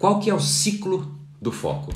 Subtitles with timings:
[0.00, 1.92] Qual que é o ciclo do foco?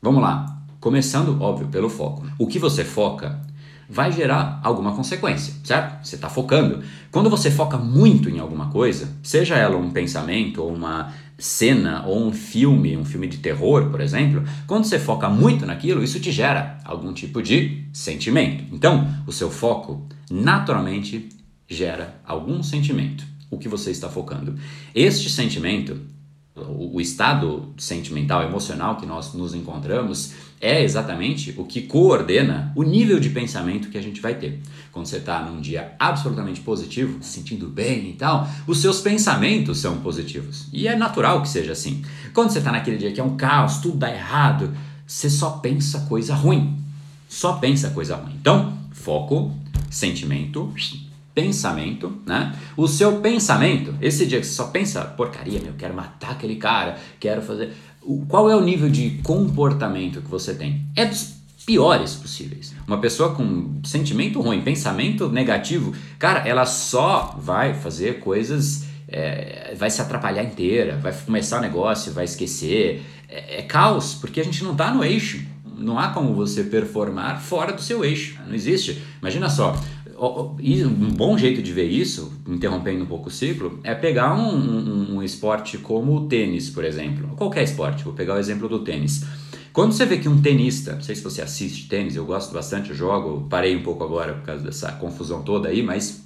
[0.00, 0.64] Vamos lá.
[0.80, 2.26] Começando, óbvio, pelo foco.
[2.38, 3.42] O que você foca
[3.90, 6.02] vai gerar alguma consequência, certo?
[6.02, 6.82] Você está focando.
[7.10, 12.26] Quando você foca muito em alguma coisa, seja ela um pensamento ou uma cena ou
[12.26, 16.32] um filme, um filme de terror, por exemplo, quando você foca muito naquilo, isso te
[16.32, 18.64] gera algum tipo de sentimento.
[18.72, 21.28] Então, o seu foco naturalmente
[21.68, 24.54] gera algum sentimento, o que você está focando.
[24.94, 26.13] Este sentimento,
[26.56, 33.18] o estado sentimental, emocional que nós nos encontramos, é exatamente o que coordena o nível
[33.18, 34.60] de pensamento que a gente vai ter.
[34.92, 39.78] Quando você está num dia absolutamente positivo, se sentindo bem e tal, os seus pensamentos
[39.78, 40.68] são positivos.
[40.72, 42.04] E é natural que seja assim.
[42.32, 44.72] Quando você está naquele dia que é um caos, tudo dá errado,
[45.06, 46.78] você só pensa coisa ruim.
[47.28, 48.36] Só pensa coisa ruim.
[48.40, 49.52] Então, foco,
[49.90, 50.72] sentimento,
[51.34, 52.54] pensamento, né?
[52.76, 56.96] O seu pensamento, esse dia que você só pensa porcaria, meu, quero matar aquele cara,
[57.18, 57.72] quero fazer.
[58.28, 60.86] Qual é o nível de comportamento que você tem?
[60.94, 61.34] É dos
[61.66, 62.74] piores possíveis.
[62.86, 69.90] Uma pessoa com sentimento ruim, pensamento negativo, cara, ela só vai fazer coisas, é, vai
[69.90, 73.02] se atrapalhar inteira, vai começar o negócio, vai esquecer.
[73.28, 75.42] É, é caos, porque a gente não está no eixo.
[75.76, 78.38] Não há como você performar fora do seu eixo.
[78.46, 79.02] Não existe.
[79.20, 79.74] Imagina só,
[80.18, 85.16] um bom jeito de ver isso, interrompendo um pouco o ciclo, é pegar um, um,
[85.16, 87.28] um, esporte como o tênis, por exemplo.
[87.36, 89.24] Qualquer esporte, vou pegar o exemplo do tênis.
[89.72, 92.90] Quando você vê que um tenista, não sei se você assiste tênis, eu gosto bastante,
[92.90, 96.24] eu jogo, parei um pouco agora por causa dessa confusão toda aí, mas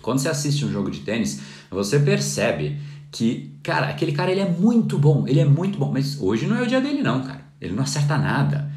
[0.00, 2.78] quando você assiste um jogo de tênis, você percebe
[3.12, 6.56] que, cara, aquele cara ele é muito bom, ele é muito bom, mas hoje não
[6.56, 7.42] é o dia dele não, cara.
[7.60, 8.72] Ele não acerta nada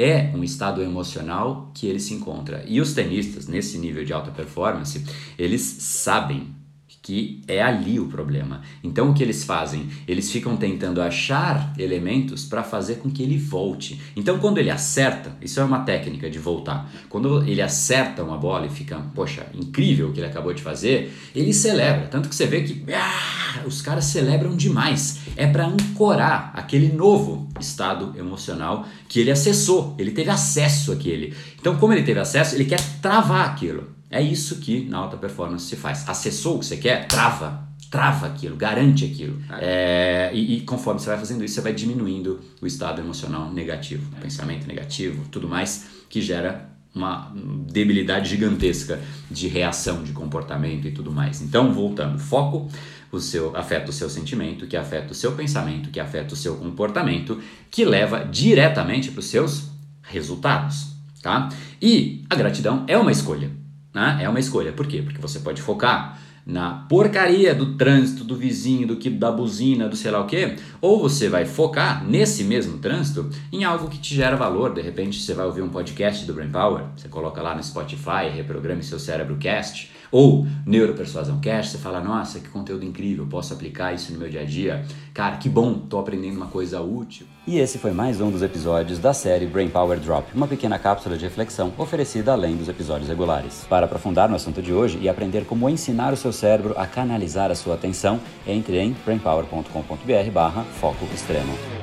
[0.00, 2.64] é um estado emocional que ele se encontra.
[2.66, 5.04] E os tenistas, nesse nível de alta performance,
[5.38, 6.60] eles sabem
[7.02, 8.60] que é ali o problema.
[8.84, 9.88] Então o que eles fazem?
[10.06, 14.00] Eles ficam tentando achar elementos para fazer com que ele volte.
[14.14, 16.90] Então quando ele acerta, isso é uma técnica de voltar.
[17.08, 21.12] Quando ele acerta uma bola e fica, poxa, incrível o que ele acabou de fazer,
[21.34, 22.06] ele celebra.
[22.06, 23.29] Tanto que você vê que ah,
[23.66, 25.20] os caras celebram demais.
[25.36, 29.94] É para ancorar aquele novo estado emocional que ele acessou.
[29.98, 31.34] Ele teve acesso àquele.
[31.58, 33.88] Então como ele teve acesso, ele quer travar aquilo.
[34.10, 36.08] É isso que na alta performance se faz.
[36.08, 37.06] Acessou o que você quer?
[37.06, 37.68] Trava.
[37.90, 39.42] Trava aquilo, garante aquilo.
[39.58, 44.08] É, e, e, conforme você vai fazendo isso, você vai diminuindo o estado emocional negativo,
[44.16, 47.32] o pensamento negativo, tudo mais, que gera uma
[47.70, 51.40] debilidade gigantesca de reação, de comportamento e tudo mais.
[51.40, 52.68] Então, voltando, foco
[53.12, 56.56] o seu afeta o seu sentimento, que afeta o seu pensamento, que afeta o seu
[56.56, 57.40] comportamento,
[57.70, 59.68] que leva diretamente para os seus
[60.02, 61.48] resultados, tá?
[61.80, 63.50] E a gratidão é uma escolha.
[63.92, 64.18] Né?
[64.22, 64.72] É uma escolha.
[64.72, 65.02] Por quê?
[65.02, 66.18] Porque você pode focar
[66.50, 70.56] na porcaria do trânsito, do vizinho, do que da buzina, do sei lá o quê,
[70.80, 74.74] ou você vai focar nesse mesmo trânsito em algo que te gera valor.
[74.74, 78.28] De repente você vai ouvir um podcast do Brain Power, você coloca lá no Spotify,
[78.34, 83.94] reprograme seu cérebro cast ou Neuropersuasão Cash, você fala, nossa, que conteúdo incrível, posso aplicar
[83.94, 84.84] isso no meu dia a dia.
[85.14, 87.26] Cara, que bom, tô aprendendo uma coisa útil.
[87.46, 91.16] E esse foi mais um dos episódios da série Brain Power Drop, uma pequena cápsula
[91.16, 93.66] de reflexão oferecida além dos episódios regulares.
[93.68, 97.50] Para aprofundar no assunto de hoje e aprender como ensinar o seu cérebro a canalizar
[97.50, 101.79] a sua atenção, entre em brainpower.com.br barra foco extremo.